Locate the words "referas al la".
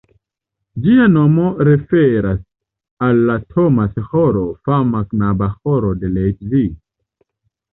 1.67-3.35